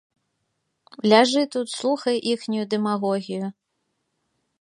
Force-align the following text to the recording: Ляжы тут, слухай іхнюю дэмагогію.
Ляжы 1.11 1.43
тут, 1.55 1.67
слухай 1.79 2.15
іхнюю 2.31 2.65
дэмагогію. 2.73 3.45